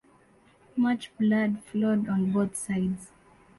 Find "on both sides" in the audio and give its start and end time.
2.09-3.11